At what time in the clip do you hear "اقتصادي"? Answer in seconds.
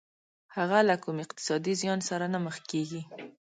1.25-1.73